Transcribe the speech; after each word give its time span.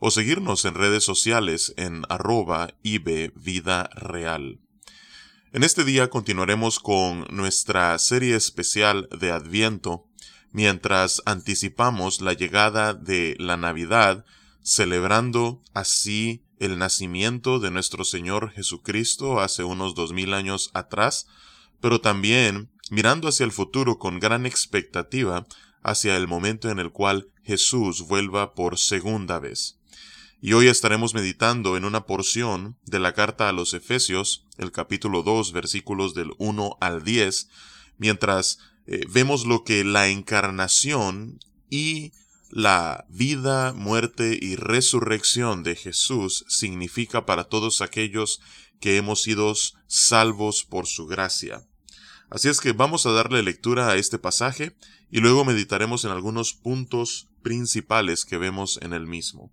o 0.00 0.10
seguirnos 0.10 0.64
en 0.64 0.74
redes 0.74 1.04
sociales 1.04 1.74
en 1.76 2.04
arroba 2.08 2.74
Vida 2.82 3.90
Real. 3.94 4.58
En 5.52 5.62
este 5.62 5.84
día 5.84 6.08
continuaremos 6.08 6.80
con 6.80 7.26
nuestra 7.30 7.98
serie 7.98 8.34
especial 8.34 9.08
de 9.20 9.30
Adviento, 9.30 10.06
mientras 10.52 11.22
anticipamos 11.26 12.22
la 12.22 12.32
llegada 12.32 12.94
de 12.94 13.36
la 13.38 13.58
Navidad, 13.58 14.24
celebrando 14.62 15.60
así 15.74 16.44
el 16.58 16.78
nacimiento 16.78 17.58
de 17.58 17.70
nuestro 17.70 18.04
Señor 18.04 18.52
Jesucristo 18.52 19.40
hace 19.40 19.64
unos 19.64 19.94
dos 19.94 20.12
mil 20.12 20.32
años 20.34 20.70
atrás, 20.72 21.26
pero 21.80 22.00
también 22.00 22.70
mirando 22.90 23.28
hacia 23.28 23.44
el 23.44 23.52
futuro 23.52 23.98
con 23.98 24.18
gran 24.18 24.46
expectativa 24.46 25.46
hacia 25.82 26.16
el 26.16 26.26
momento 26.26 26.70
en 26.70 26.78
el 26.78 26.90
cual 26.90 27.28
Jesús 27.42 28.06
vuelva 28.06 28.54
por 28.54 28.78
segunda 28.78 29.38
vez. 29.38 29.79
Y 30.42 30.54
hoy 30.54 30.68
estaremos 30.68 31.12
meditando 31.12 31.76
en 31.76 31.84
una 31.84 32.06
porción 32.06 32.78
de 32.86 32.98
la 32.98 33.12
carta 33.12 33.50
a 33.50 33.52
los 33.52 33.74
Efesios, 33.74 34.46
el 34.56 34.72
capítulo 34.72 35.22
2, 35.22 35.52
versículos 35.52 36.14
del 36.14 36.30
1 36.38 36.78
al 36.80 37.04
10, 37.04 37.50
mientras 37.98 38.58
eh, 38.86 39.02
vemos 39.10 39.44
lo 39.44 39.64
que 39.64 39.84
la 39.84 40.08
encarnación 40.08 41.40
y 41.68 42.12
la 42.48 43.04
vida, 43.10 43.74
muerte 43.74 44.38
y 44.40 44.56
resurrección 44.56 45.62
de 45.62 45.76
Jesús 45.76 46.46
significa 46.48 47.26
para 47.26 47.44
todos 47.44 47.82
aquellos 47.82 48.40
que 48.80 48.96
hemos 48.96 49.20
sido 49.20 49.54
salvos 49.88 50.64
por 50.64 50.86
su 50.86 51.06
gracia. 51.06 51.66
Así 52.30 52.48
es 52.48 52.60
que 52.60 52.72
vamos 52.72 53.04
a 53.04 53.12
darle 53.12 53.42
lectura 53.42 53.90
a 53.90 53.96
este 53.96 54.18
pasaje 54.18 54.74
y 55.10 55.20
luego 55.20 55.44
meditaremos 55.44 56.06
en 56.06 56.12
algunos 56.12 56.54
puntos 56.54 57.28
principales 57.42 58.24
que 58.24 58.38
vemos 58.38 58.78
en 58.80 58.94
el 58.94 59.06
mismo. 59.06 59.52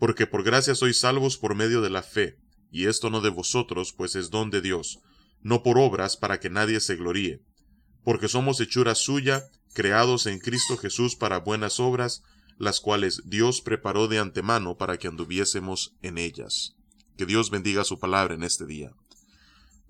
porque 0.00 0.26
por 0.26 0.42
gracia 0.42 0.74
sois 0.74 0.98
salvos 0.98 1.36
por 1.36 1.54
medio 1.54 1.82
de 1.82 1.90
la 1.90 2.02
fe, 2.02 2.38
y 2.72 2.86
esto 2.86 3.10
no 3.10 3.20
de 3.20 3.28
vosotros, 3.28 3.92
pues 3.92 4.16
es 4.16 4.30
don 4.30 4.48
de 4.48 4.62
Dios, 4.62 4.98
no 5.42 5.62
por 5.62 5.78
obras 5.78 6.16
para 6.16 6.40
que 6.40 6.48
nadie 6.48 6.80
se 6.80 6.96
gloríe, 6.96 7.42
porque 8.02 8.26
somos 8.26 8.58
hechura 8.60 8.94
suya, 8.94 9.44
creados 9.74 10.24
en 10.24 10.38
Cristo 10.38 10.78
Jesús 10.78 11.16
para 11.16 11.38
buenas 11.38 11.80
obras, 11.80 12.22
las 12.56 12.80
cuales 12.80 13.22
Dios 13.26 13.60
preparó 13.60 14.08
de 14.08 14.18
antemano 14.18 14.78
para 14.78 14.98
que 14.98 15.06
anduviésemos 15.06 15.94
en 16.00 16.16
ellas. 16.16 16.76
Que 17.18 17.26
Dios 17.26 17.50
bendiga 17.50 17.84
su 17.84 17.98
palabra 17.98 18.34
en 18.34 18.42
este 18.42 18.64
día. 18.64 18.92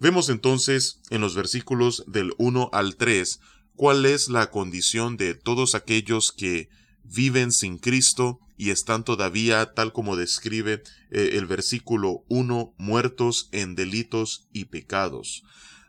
Vemos 0.00 0.28
entonces 0.28 1.00
en 1.10 1.21
los 1.21 1.37
versículos 1.37 2.03
del 2.09 2.32
1 2.37 2.71
al 2.72 2.97
3 2.97 3.38
cuál 3.77 4.06
es 4.06 4.28
la 4.28 4.50
condición 4.50 5.16
de 5.16 5.34
todos 5.34 5.77
aquellos 5.77 6.32
que 6.32 6.69
viven 7.04 7.53
sin 7.53 7.78
Cristo 7.78 8.41
y 8.60 8.69
están 8.69 9.04
todavía, 9.04 9.72
tal 9.72 9.91
como 9.94 10.16
describe 10.16 10.82
eh, 11.10 11.31
el 11.32 11.47
versículo 11.47 12.25
1, 12.28 12.75
muertos 12.76 13.48
en 13.53 13.75
delitos 13.75 14.48
y 14.53 14.66
pecados. 14.66 15.44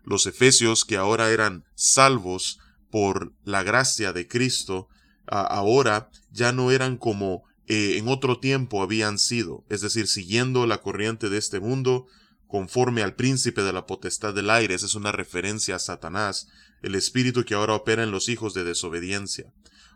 Los 0.06 0.26
efesios, 0.26 0.86
que 0.86 0.96
ahora 0.96 1.32
eran 1.32 1.66
salvos 1.76 2.60
por 2.90 3.34
la 3.44 3.64
gracia 3.64 4.14
de 4.14 4.26
Cristo, 4.26 4.88
ahora 5.28 6.10
ya 6.32 6.54
no 6.54 6.72
eran 6.72 6.96
como 6.96 7.44
eh, 7.68 7.98
en 7.98 8.08
otro 8.08 8.40
tiempo 8.40 8.82
habían 8.82 9.20
sido, 9.20 9.66
es 9.68 9.82
decir, 9.82 10.08
siguiendo 10.08 10.66
la 10.66 10.78
corriente 10.78 11.28
de 11.28 11.40
este 11.40 11.60
mundo, 11.60 12.08
conforme 12.48 13.04
al 13.04 13.16
príncipe 13.16 13.64
de 13.64 13.74
la 13.74 13.86
potestad 13.86 14.34
del 14.34 14.50
aire, 14.50 14.76
esa 14.76 14.86
es 14.86 14.96
una 14.96 15.12
referencia 15.12 15.76
a 15.76 15.80
Satanás, 15.80 16.48
el 16.84 16.96
espíritu 16.96 17.44
que 17.44 17.54
ahora 17.54 17.76
opera 17.76 18.04
en 18.04 18.12
los 18.12 18.30
hijos 18.30 18.54
de 18.54 18.64
desobediencia. 18.64 19.52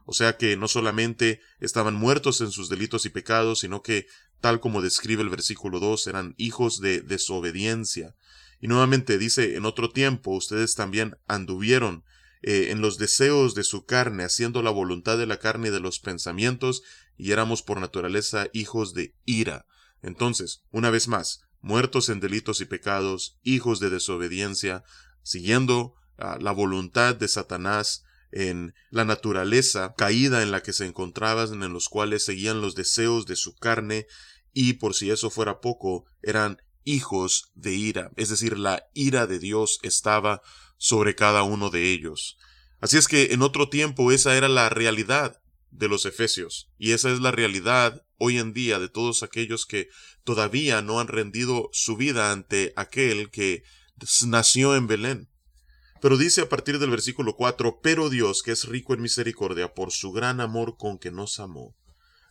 O 0.06 0.14
sea 0.14 0.38
que 0.38 0.56
no 0.56 0.68
solamente 0.68 1.42
estaban 1.60 1.96
muertos 1.96 2.42
en 2.42 2.52
sus 2.52 2.70
delitos 2.70 3.06
y 3.06 3.10
pecados, 3.10 3.60
sino 3.60 3.82
que, 3.82 4.08
tal 4.40 4.60
como 4.60 4.82
describe 4.82 5.24
el 5.24 5.30
versículo 5.30 5.80
2, 5.80 6.08
eran 6.08 6.36
hijos 6.38 6.80
de 6.80 7.02
desobediencia. 7.02 8.16
Y 8.62 8.68
nuevamente 8.68 9.18
dice, 9.18 9.56
en 9.56 9.66
otro 9.66 9.90
tiempo 9.90 10.32
ustedes 10.32 10.76
también 10.76 11.18
anduvieron 11.28 12.04
eh, 12.42 12.72
en 12.72 12.82
los 12.82 12.98
deseos 13.00 13.56
de 13.56 13.64
su 13.64 13.86
carne, 13.86 14.24
haciendo 14.24 14.62
la 14.62 14.70
voluntad 14.70 15.18
de 15.18 15.26
la 15.26 15.40
carne 15.40 15.70
y 15.70 15.72
de 15.72 15.80
los 15.80 16.00
pensamientos, 16.00 16.84
y 17.18 17.32
éramos 17.32 17.64
por 17.64 17.80
naturaleza 17.80 18.48
hijos 18.54 18.94
de 18.94 19.16
ira. 19.26 19.66
Entonces, 20.04 20.62
una 20.70 20.92
vez 20.92 21.08
más, 21.08 21.42
muertos 21.62 22.10
en 22.10 22.20
delitos 22.20 22.62
y 22.62 22.66
pecados, 22.66 23.40
hijos 23.42 23.80
de 23.80 23.90
desobediencia, 23.90 24.84
siguiendo 25.24 25.96
ah, 26.20 26.38
la 26.40 26.52
voluntad 26.52 27.16
de 27.16 27.28
Satanás, 27.28 28.04
en 28.36 28.76
la 28.92 29.06
naturaleza 29.06 29.96
caída 29.98 30.44
en 30.44 30.52
la 30.52 30.62
que 30.62 30.74
se 30.74 30.86
encontraban, 30.86 31.64
en 31.64 31.74
los 31.74 31.88
cuales 31.88 32.26
seguían 32.26 32.62
los 32.62 32.76
deseos 32.76 33.26
de 33.26 33.38
su 33.38 33.56
carne, 33.56 34.08
y 34.54 34.74
por 34.74 34.94
si 34.94 35.10
eso 35.10 35.30
fuera 35.30 35.62
poco, 35.62 36.06
eran 36.22 36.62
hijos 36.84 37.52
de 37.56 37.74
ira, 37.74 38.12
es 38.18 38.30
decir, 38.30 38.60
la 38.60 38.88
ira 38.94 39.26
de 39.26 39.40
Dios 39.40 39.80
estaba 39.82 40.42
sobre 40.78 41.16
cada 41.16 41.44
uno 41.44 41.70
de 41.70 41.92
ellos. 41.92 42.38
Así 42.82 42.98
es 42.98 43.08
que 43.08 43.34
en 43.34 43.42
otro 43.42 43.70
tiempo 43.70 44.12
esa 44.12 44.36
era 44.36 44.50
la 44.50 44.70
realidad 44.70 45.42
de 45.72 45.88
los 45.88 46.06
efesios, 46.06 46.70
y 46.78 46.92
esa 46.92 47.12
es 47.12 47.22
la 47.22 47.32
realidad 47.32 48.06
hoy 48.18 48.38
en 48.38 48.54
día 48.54 48.80
de 48.80 48.90
todos 48.90 49.24
aquellos 49.24 49.66
que 49.66 49.88
todavía 50.26 50.82
no 50.82 51.00
han 51.00 51.08
rendido 51.08 51.70
su 51.72 51.96
vida 51.96 52.34
ante 52.34 52.74
aquel 52.76 53.30
que 53.32 53.64
nació 54.28 54.76
en 54.76 54.88
Belén, 54.88 55.30
pero 56.06 56.18
dice 56.18 56.42
a 56.42 56.50
partir 56.50 56.78
del 56.78 56.92
versículo 56.92 57.36
4, 57.36 57.80
pero 57.82 58.12
Dios, 58.12 58.44
que 58.44 58.52
es 58.52 58.66
rico 58.66 58.94
en 58.94 59.02
misericordia, 59.02 59.74
por 59.74 59.92
su 59.92 60.12
gran 60.12 60.40
amor 60.40 60.78
con 60.78 61.00
que 61.00 61.10
nos 61.10 61.40
amó, 61.40 61.76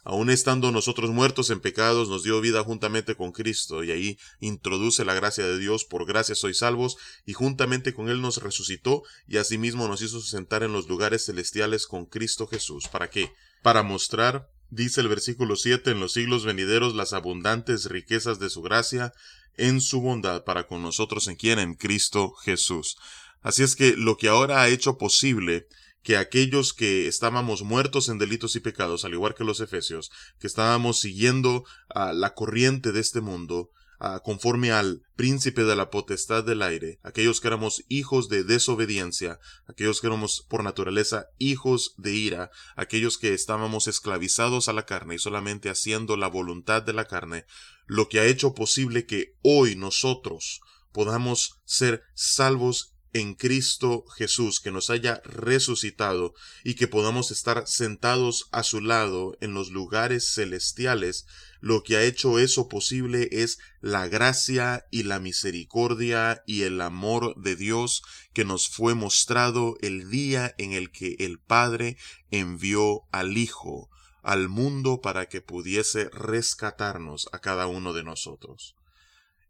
aun 0.05 0.31
estando 0.31 0.71
nosotros 0.71 1.11
muertos 1.11 1.51
en 1.51 1.59
pecados, 1.59 2.09
nos 2.09 2.23
dio 2.23 2.41
vida 2.41 2.63
juntamente 2.63 3.17
con 3.17 3.33
Cristo, 3.33 3.83
y 3.83 3.91
ahí 3.91 4.17
introduce 4.39 5.05
la 5.05 5.15
gracia 5.15 5.45
de 5.45 5.59
Dios, 5.59 5.85
por 5.85 6.07
gracia 6.07 6.37
sois 6.37 6.59
salvos, 6.59 6.99
y 7.27 7.33
juntamente 7.33 7.95
con 7.95 8.09
Él 8.09 8.23
nos 8.23 8.37
resucitó, 8.37 9.03
y 9.27 9.39
asimismo 9.39 9.89
nos 9.89 10.03
hizo 10.03 10.21
sentar 10.21 10.63
en 10.63 10.73
los 10.73 10.87
lugares 10.87 11.25
celestiales 11.25 11.89
con 11.89 12.07
Cristo 12.07 12.47
Jesús. 12.47 12.87
¿Para 12.87 13.11
qué? 13.11 13.33
Para 13.61 13.83
mostrar, 13.83 14.49
dice 14.71 15.01
el 15.01 15.09
versículo 15.09 15.57
7, 15.57 15.91
en 15.91 15.99
los 15.99 16.13
siglos 16.13 16.45
venideros 16.45 16.95
las 16.95 17.13
abundantes 17.13 17.87
riquezas 17.87 18.39
de 18.39 18.51
su 18.51 18.63
gracia, 18.63 19.13
en 19.57 19.81
su 19.81 20.01
bondad 20.01 20.45
para 20.45 20.69
con 20.69 20.83
nosotros 20.83 21.27
en 21.29 21.35
quien 21.37 21.59
en 21.59 21.75
Cristo 21.75 22.35
Jesús. 22.35 22.97
Así 23.45 23.63
es 23.63 23.77
que 23.77 23.95
lo 23.97 24.17
que 24.17 24.29
ahora 24.29 24.63
ha 24.63 24.69
hecho 24.69 24.97
posible 24.97 25.69
que 26.03 26.17
aquellos 26.17 26.73
que 26.73 27.07
estábamos 27.07 27.63
muertos 27.63 28.09
en 28.09 28.19
delitos 28.19 28.57
y 28.57 28.61
pecados, 28.61 29.05
al 29.05 29.13
igual 29.13 29.35
que 29.35 29.45
los 29.45 29.61
efesios, 29.61 30.11
que 30.41 30.47
estábamos 30.47 30.99
siguiendo 30.99 31.65
a 31.89 32.15
la 32.15 32.35
corriente 32.35 32.91
de 32.91 33.01
este 33.01 33.21
mundo, 33.21 33.71
ah, 34.01 34.21
conforme 34.25 34.73
al 34.73 35.03
príncipe 35.15 35.65
de 35.65 35.77
la 35.77 35.91
potestad 35.91 36.43
del 36.43 36.63
aire, 36.63 37.01
aquellos 37.03 37.41
que 37.43 37.49
éramos 37.49 37.85
hijos 37.89 38.31
de 38.31 38.45
desobediencia, 38.45 39.39
aquellos 39.67 40.01
que 40.01 40.07
éramos 40.07 40.47
por 40.49 40.65
naturaleza 40.65 41.27
hijos 41.39 41.95
de 41.99 42.15
ira, 42.15 42.51
aquellos 42.77 43.19
que 43.19 43.35
estábamos 43.35 43.89
esclavizados 43.89 44.69
a 44.69 44.73
la 44.73 44.87
carne 44.87 45.17
y 45.17 45.19
solamente 45.19 45.69
haciendo 45.69 46.17
la 46.17 46.29
voluntad 46.29 46.83
de 46.83 46.95
la 46.95 47.05
carne, 47.05 47.45
lo 47.87 48.09
que 48.09 48.21
ha 48.21 48.27
hecho 48.27 48.55
posible 48.55 49.05
que 49.05 49.35
hoy 49.43 49.77
nosotros 49.77 50.61
podamos 50.93 51.61
ser 51.65 52.03
salvos 52.15 52.94
en 53.15 53.35
Cristo 53.35 54.05
Jesús, 54.15 54.61
que 54.61 54.71
nos 54.71 54.91
haya 54.91 55.23
resucitado 55.25 56.35
y 56.63 56.75
que 56.75 56.87
podamos 56.87 57.31
estar 57.31 57.67
sentados 57.67 58.49
a 58.53 58.63
su 58.63 58.83
lado 58.83 59.39
en 59.41 59.55
los 59.55 59.71
lugares 59.71 60.35
celestiales, 60.35 61.25
lo 61.61 61.83
que 61.83 61.97
ha 61.97 62.03
hecho 62.03 62.39
eso 62.39 62.69
posible 62.69 63.29
es 63.33 63.59
la 63.81 64.07
gracia 64.09 64.85
y 64.91 65.05
la 65.05 65.19
misericordia 65.19 66.43
y 66.47 66.63
el 66.63 66.81
amor 66.83 67.41
de 67.41 67.57
Dios 67.57 68.03
que 68.35 68.45
nos 68.45 68.69
fue 68.69 68.95
mostrado 68.95 69.79
el 69.81 70.11
día 70.11 70.55
en 70.59 70.73
el 70.73 70.91
que 70.91 71.17
el 71.21 71.39
Padre 71.39 71.97
envió 72.31 73.05
al 73.13 73.39
Hijo 73.39 73.89
al 74.25 74.49
mundo 74.49 75.03
para 75.03 75.27
que 75.27 75.43
pudiese 75.43 76.09
rescatarnos 76.09 77.29
a 77.33 77.39
cada 77.41 77.67
uno 77.67 77.93
de 77.93 78.03
nosotros. 78.03 78.75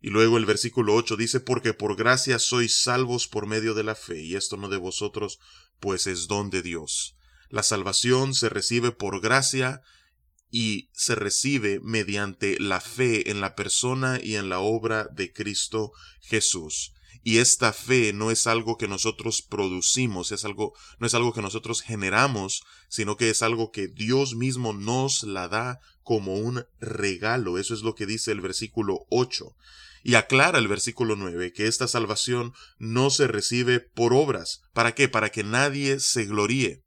Y 0.04 0.10
luego 0.10 0.36
el 0.36 0.44
versículo 0.44 0.94
8 0.96 1.16
dice, 1.16 1.40
porque 1.40 1.72
por 1.72 1.96
gracia 1.96 2.38
sois 2.38 2.76
salvos 2.76 3.26
por 3.26 3.46
medio 3.46 3.72
de 3.72 3.84
la 3.84 3.94
fe, 3.94 4.20
y 4.20 4.36
esto 4.36 4.58
no 4.58 4.68
de 4.68 4.76
vosotros, 4.76 5.40
pues 5.80 6.06
es 6.06 6.26
don 6.26 6.50
de 6.50 6.60
Dios. 6.60 7.16
La 7.48 7.62
salvación 7.62 8.34
se 8.34 8.50
recibe 8.50 8.92
por 8.92 9.22
gracia 9.22 9.80
y 10.50 10.90
se 10.92 11.14
recibe 11.14 11.80
mediante 11.80 12.60
la 12.60 12.82
fe 12.82 13.30
en 13.30 13.40
la 13.40 13.54
persona 13.54 14.20
y 14.22 14.36
en 14.36 14.50
la 14.50 14.58
obra 14.58 15.04
de 15.04 15.32
Cristo 15.32 15.92
Jesús. 16.20 16.92
Y 17.22 17.38
esta 17.38 17.72
fe 17.72 18.12
no 18.12 18.30
es 18.30 18.46
algo 18.46 18.76
que 18.76 18.88
nosotros 18.88 19.40
producimos, 19.40 20.32
es 20.32 20.44
algo, 20.44 20.74
no 20.98 21.06
es 21.06 21.14
algo 21.14 21.32
que 21.32 21.40
nosotros 21.40 21.80
generamos, 21.80 22.62
sino 22.88 23.16
que 23.16 23.30
es 23.30 23.40
algo 23.40 23.72
que 23.72 23.88
Dios 23.88 24.34
mismo 24.34 24.74
nos 24.74 25.22
la 25.22 25.48
da 25.48 25.80
como 26.02 26.34
un 26.34 26.66
regalo. 26.78 27.56
Eso 27.56 27.72
es 27.72 27.80
lo 27.80 27.94
que 27.94 28.04
dice 28.04 28.32
el 28.32 28.42
versículo 28.42 29.06
8. 29.08 29.56
Y 30.06 30.16
aclara 30.16 30.58
el 30.58 30.68
versículo 30.68 31.16
9 31.16 31.54
que 31.54 31.66
esta 31.66 31.88
salvación 31.88 32.52
no 32.78 33.08
se 33.08 33.26
recibe 33.26 33.80
por 33.80 34.12
obras. 34.12 34.60
¿Para 34.74 34.94
qué? 34.94 35.08
Para 35.08 35.30
que 35.30 35.42
nadie 35.42 35.98
se 35.98 36.26
gloríe. 36.26 36.84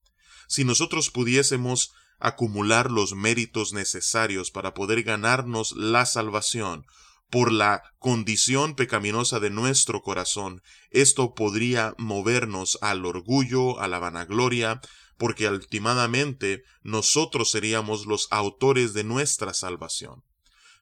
Si 0.47 0.63
nosotros 0.63 1.09
pudiésemos 1.09 1.91
acumular 2.19 2.91
los 2.91 3.15
méritos 3.15 3.73
necesarios 3.73 4.51
para 4.51 4.75
poder 4.75 5.01
ganarnos 5.01 5.71
la 5.75 6.05
salvación, 6.05 6.85
por 7.31 7.51
la 7.51 7.81
condición 7.97 8.75
pecaminosa 8.75 9.39
de 9.39 9.49
nuestro 9.49 10.01
corazón, 10.01 10.61
esto 10.91 11.33
podría 11.33 11.95
movernos 11.97 12.77
al 12.81 13.03
orgullo, 13.03 13.79
a 13.79 13.87
la 13.87 13.97
vanagloria, 13.97 14.79
porque 15.17 15.49
ultimadamente 15.49 16.63
nosotros 16.83 17.49
seríamos 17.49 18.05
los 18.05 18.27
autores 18.29 18.93
de 18.93 19.03
nuestra 19.03 19.55
salvación. 19.55 20.23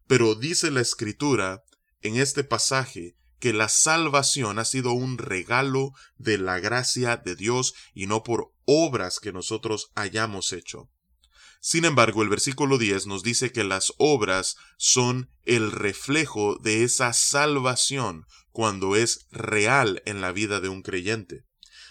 Pero 0.05 0.35
dice 0.35 0.69
la 0.69 0.81
Escritura 0.81 1.63
en 2.05 2.17
este 2.17 2.43
pasaje 2.43 3.15
que 3.39 3.51
la 3.51 3.67
salvación 3.67 4.59
ha 4.59 4.65
sido 4.65 4.91
un 4.91 5.17
regalo 5.17 5.91
de 6.17 6.37
la 6.37 6.59
gracia 6.59 7.17
de 7.17 7.35
Dios 7.35 7.73
y 7.93 8.05
no 8.07 8.23
por 8.23 8.53
obras 8.65 9.19
que 9.19 9.33
nosotros 9.33 9.91
hayamos 9.95 10.53
hecho. 10.53 10.89
Sin 11.59 11.83
embargo, 11.83 12.21
el 12.21 12.29
versículo 12.29 12.77
10 12.77 13.07
nos 13.07 13.23
dice 13.23 13.51
que 13.51 13.63
las 13.63 13.93
obras 13.97 14.55
son 14.77 15.31
el 15.45 15.71
reflejo 15.71 16.57
de 16.57 16.83
esa 16.83 17.11
salvación 17.11 18.25
cuando 18.51 18.95
es 18.95 19.27
real 19.31 20.03
en 20.05 20.21
la 20.21 20.31
vida 20.31 20.59
de 20.59 20.69
un 20.69 20.83
creyente. 20.83 21.43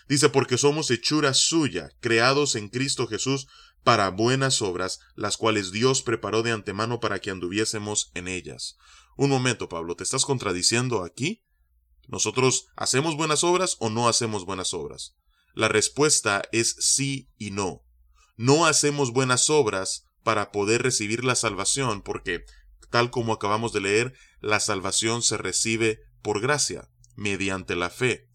Dice, 0.08 0.28
porque 0.28 0.58
somos 0.58 0.90
hechura 0.90 1.34
suya, 1.34 1.90
creados 2.00 2.54
en 2.54 2.68
Cristo 2.68 3.06
Jesús 3.08 3.48
para 3.84 4.10
buenas 4.10 4.62
obras, 4.62 5.00
las 5.14 5.36
cuales 5.36 5.70
Dios 5.70 6.02
preparó 6.02 6.42
de 6.42 6.52
antemano 6.52 7.00
para 7.00 7.20
que 7.20 7.30
anduviésemos 7.30 8.10
en 8.14 8.28
ellas. 8.28 8.76
Un 9.16 9.30
momento, 9.30 9.68
Pablo, 9.68 9.94
¿te 9.94 10.02
estás 10.02 10.24
contradiciendo 10.24 11.04
aquí? 11.04 11.44
¿Nosotros 12.08 12.66
hacemos 12.76 13.16
buenas 13.16 13.44
obras 13.44 13.76
o 13.78 13.90
no 13.90 14.08
hacemos 14.08 14.44
buenas 14.44 14.74
obras? 14.74 15.16
La 15.54 15.68
respuesta 15.68 16.42
es 16.50 16.76
sí 16.80 17.30
y 17.38 17.50
no. 17.50 17.84
No 18.36 18.66
hacemos 18.66 19.12
buenas 19.12 19.48
obras 19.50 20.06
para 20.22 20.50
poder 20.50 20.82
recibir 20.82 21.22
la 21.22 21.34
salvación 21.34 22.02
porque, 22.02 22.44
tal 22.90 23.10
como 23.10 23.34
acabamos 23.34 23.72
de 23.72 23.82
leer, 23.82 24.14
la 24.40 24.58
salvación 24.60 25.22
se 25.22 25.36
recibe 25.36 26.00
por 26.22 26.40
gracia, 26.40 26.90
mediante 27.14 27.76
la 27.76 27.90
fe. 27.90 28.28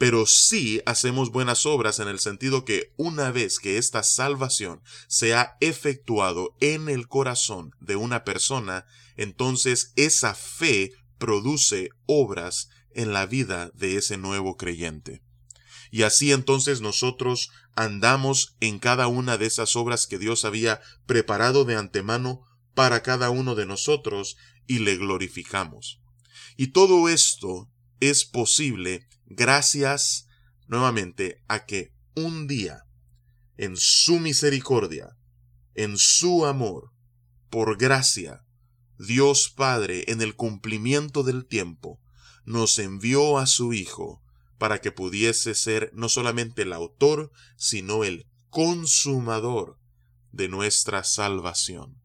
Pero 0.00 0.24
sí 0.24 0.80
hacemos 0.86 1.30
buenas 1.30 1.66
obras 1.66 1.98
en 1.98 2.08
el 2.08 2.20
sentido 2.20 2.64
que 2.64 2.94
una 2.96 3.32
vez 3.32 3.58
que 3.58 3.76
esta 3.76 4.02
salvación 4.02 4.80
se 5.08 5.34
ha 5.34 5.58
efectuado 5.60 6.56
en 6.58 6.88
el 6.88 7.06
corazón 7.06 7.76
de 7.80 7.96
una 7.96 8.24
persona, 8.24 8.86
entonces 9.18 9.92
esa 9.96 10.34
fe 10.34 10.92
produce 11.18 11.90
obras 12.06 12.70
en 12.94 13.12
la 13.12 13.26
vida 13.26 13.72
de 13.74 13.98
ese 13.98 14.16
nuevo 14.16 14.56
creyente. 14.56 15.22
Y 15.90 16.04
así 16.04 16.32
entonces 16.32 16.80
nosotros 16.80 17.50
andamos 17.76 18.56
en 18.60 18.78
cada 18.78 19.06
una 19.06 19.36
de 19.36 19.44
esas 19.44 19.76
obras 19.76 20.06
que 20.06 20.16
Dios 20.16 20.46
había 20.46 20.80
preparado 21.04 21.66
de 21.66 21.76
antemano 21.76 22.40
para 22.72 23.02
cada 23.02 23.28
uno 23.28 23.54
de 23.54 23.66
nosotros 23.66 24.38
y 24.66 24.78
le 24.78 24.96
glorificamos. 24.96 26.00
Y 26.56 26.68
todo 26.68 27.10
esto 27.10 27.68
es 28.00 28.24
posible 28.24 29.06
gracias 29.30 30.26
nuevamente 30.66 31.42
a 31.48 31.64
que 31.64 31.94
un 32.14 32.46
día, 32.46 32.84
en 33.56 33.76
su 33.76 34.18
misericordia, 34.18 35.16
en 35.74 35.96
su 35.96 36.44
amor, 36.44 36.92
por 37.48 37.78
gracia, 37.78 38.44
Dios 38.98 39.48
Padre, 39.48 40.04
en 40.08 40.20
el 40.20 40.34
cumplimiento 40.34 41.22
del 41.22 41.46
tiempo, 41.46 42.00
nos 42.44 42.78
envió 42.78 43.38
a 43.38 43.46
su 43.46 43.72
Hijo 43.72 44.22
para 44.58 44.80
que 44.80 44.92
pudiese 44.92 45.54
ser 45.54 45.90
no 45.94 46.08
solamente 46.08 46.62
el 46.62 46.72
autor, 46.72 47.32
sino 47.56 48.04
el 48.04 48.26
consumador 48.50 49.78
de 50.32 50.48
nuestra 50.48 51.04
salvación. 51.04 52.00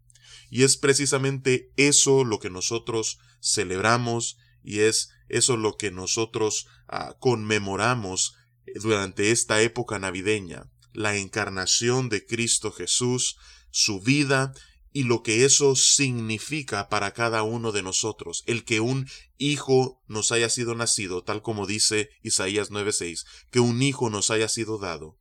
Y 0.50 0.63
es 0.63 0.77
precisamente 0.77 1.72
eso 1.75 2.24
lo 2.24 2.39
que 2.39 2.50
nosotros 2.50 3.19
celebramos 3.42 4.38
y 4.63 4.80
es 4.80 5.10
eso 5.30 5.57
lo 5.57 5.77
que 5.77 5.92
nosotros 5.92 6.68
ah, 6.88 7.16
conmemoramos 7.19 8.36
durante 8.75 9.32
esta 9.32 9.62
época 9.62 10.00
navideña, 10.00 10.72
la 10.94 11.15
encarnación 11.15 12.10
de 12.10 12.25
Cristo 12.25 12.72
Jesús, 12.72 13.38
su 13.72 14.01
vida 14.01 14.53
y 14.91 15.03
lo 15.03 15.24
que 15.24 15.44
eso 15.44 15.75
significa 15.75 16.88
para 16.88 17.12
cada 17.12 17.44
uno 17.44 17.74
de 17.74 17.84
nosotros, 17.84 18.44
el 18.46 18.63
que 18.63 18.79
un 18.79 19.10
hijo 19.38 20.01
nos 20.08 20.32
haya 20.32 20.50
sido 20.50 20.74
nacido, 20.74 21.22
tal 21.22 21.41
como 21.41 21.67
dice 21.67 22.10
Isaías 22.24 22.72
9:6, 22.72 23.25
que 23.51 23.60
un 23.60 23.82
hijo 23.82 24.10
nos 24.10 24.32
haya 24.32 24.48
sido 24.48 24.77
dado. 24.77 25.17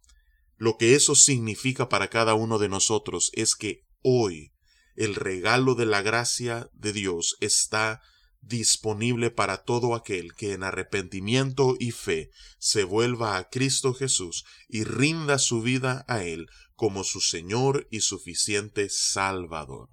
Lo 0.56 0.76
que 0.76 0.94
eso 0.94 1.16
significa 1.16 1.88
para 1.88 2.08
cada 2.08 2.34
uno 2.34 2.58
de 2.58 2.68
nosotros 2.68 3.32
es 3.34 3.56
que 3.56 3.84
hoy 4.02 4.52
el 4.94 5.16
regalo 5.16 5.75
de 5.75 5.87
la 5.87 6.02
gracia 6.02 6.70
de 6.73 6.92
Dios 6.92 7.37
está 7.40 8.00
disponible 8.46 9.30
para 9.30 9.58
todo 9.64 9.94
aquel 9.94 10.34
que 10.34 10.52
en 10.52 10.62
arrepentimiento 10.62 11.76
y 11.78 11.92
fe 11.92 12.30
se 12.58 12.84
vuelva 12.84 13.36
a 13.36 13.48
Cristo 13.48 13.94
Jesús 13.94 14.44
y 14.68 14.84
rinda 14.84 15.38
su 15.38 15.62
vida 15.62 16.04
a 16.08 16.22
Él 16.24 16.48
como 16.74 17.04
su 17.04 17.20
Señor 17.20 17.86
y 17.90 18.00
suficiente 18.00 18.88
Salvador. 18.90 19.88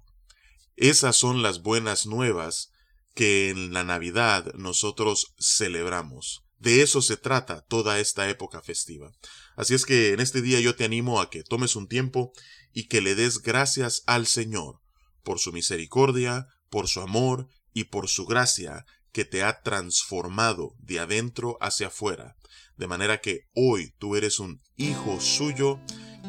Esas 0.76 1.16
son 1.16 1.42
las 1.42 1.62
buenas 1.62 2.06
nuevas 2.06 2.70
que 3.14 3.50
en 3.50 3.72
la 3.72 3.84
Navidad 3.84 4.52
nosotros 4.54 5.34
celebramos. 5.38 6.42
De 6.58 6.82
eso 6.82 7.02
se 7.02 7.16
trata 7.16 7.62
toda 7.62 7.98
esta 8.00 8.28
época 8.28 8.62
festiva. 8.62 9.12
Así 9.56 9.74
es 9.74 9.84
que 9.84 10.12
en 10.12 10.20
este 10.20 10.42
día 10.42 10.60
yo 10.60 10.76
te 10.76 10.84
animo 10.84 11.20
a 11.20 11.28
que 11.28 11.42
tomes 11.42 11.76
un 11.76 11.88
tiempo 11.88 12.32
y 12.72 12.88
que 12.88 13.00
le 13.00 13.14
des 13.14 13.42
gracias 13.42 14.02
al 14.06 14.26
Señor 14.26 14.80
por 15.22 15.38
su 15.38 15.52
misericordia, 15.52 16.46
por 16.70 16.88
su 16.88 17.00
amor 17.00 17.48
y 17.74 17.84
por 17.84 18.08
su 18.08 18.26
gracia 18.26 18.86
que 19.12 19.24
te 19.24 19.42
ha 19.42 19.62
transformado 19.62 20.74
de 20.78 21.00
adentro 21.00 21.58
hacia 21.60 21.88
afuera, 21.88 22.36
de 22.76 22.86
manera 22.86 23.20
que 23.20 23.48
hoy 23.54 23.94
tú 23.98 24.16
eres 24.16 24.40
un 24.40 24.60
hijo 24.76 25.20
suyo 25.20 25.78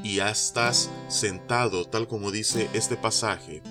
y 0.04 0.20
estás 0.20 0.90
sentado, 1.08 1.86
tal 1.86 2.08
como 2.08 2.32
dice 2.32 2.70
este 2.74 2.98
pasaje, 2.98 3.62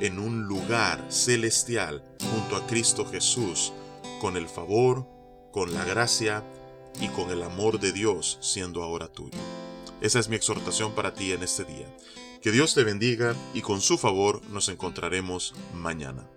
en 0.00 0.18
un 0.18 0.44
lugar 0.44 1.04
celestial 1.10 2.04
junto 2.30 2.56
a 2.56 2.66
Cristo 2.66 3.04
Jesús, 3.04 3.72
con 4.20 4.36
el 4.36 4.48
favor, 4.48 5.06
con 5.52 5.74
la 5.74 5.84
gracia 5.84 6.44
y 7.00 7.08
con 7.08 7.30
el 7.30 7.42
amor 7.42 7.78
de 7.78 7.92
Dios 7.92 8.38
siendo 8.40 8.82
ahora 8.82 9.08
tuyo. 9.08 9.38
Esa 10.00 10.18
es 10.18 10.28
mi 10.28 10.36
exhortación 10.36 10.94
para 10.94 11.14
ti 11.14 11.32
en 11.32 11.42
este 11.42 11.64
día. 11.64 11.86
Que 12.40 12.50
Dios 12.50 12.74
te 12.74 12.82
bendiga 12.82 13.36
y 13.54 13.60
con 13.60 13.80
su 13.80 13.98
favor 13.98 14.42
nos 14.48 14.68
encontraremos 14.68 15.54
mañana. 15.74 16.28